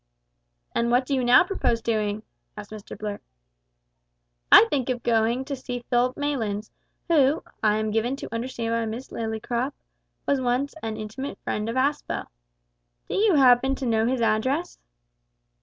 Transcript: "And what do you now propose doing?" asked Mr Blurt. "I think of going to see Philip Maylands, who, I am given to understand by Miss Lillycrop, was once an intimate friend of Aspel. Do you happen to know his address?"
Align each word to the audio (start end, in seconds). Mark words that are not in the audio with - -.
"And 0.73 0.89
what 0.89 1.05
do 1.05 1.13
you 1.13 1.23
now 1.23 1.43
propose 1.43 1.79
doing?" 1.79 2.23
asked 2.57 2.71
Mr 2.71 2.97
Blurt. 2.97 3.21
"I 4.51 4.65
think 4.71 4.89
of 4.89 5.03
going 5.03 5.45
to 5.45 5.55
see 5.55 5.85
Philip 5.91 6.17
Maylands, 6.17 6.71
who, 7.07 7.43
I 7.61 7.75
am 7.77 7.91
given 7.91 8.15
to 8.15 8.33
understand 8.33 8.71
by 8.73 8.87
Miss 8.87 9.09
Lillycrop, 9.11 9.73
was 10.25 10.41
once 10.41 10.73
an 10.81 10.97
intimate 10.97 11.37
friend 11.43 11.69
of 11.69 11.75
Aspel. 11.75 12.25
Do 13.09 13.13
you 13.15 13.35
happen 13.35 13.75
to 13.75 13.85
know 13.85 14.07
his 14.07 14.21
address?" 14.21 14.79